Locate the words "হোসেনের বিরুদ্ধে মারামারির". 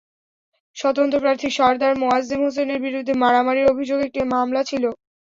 2.45-3.71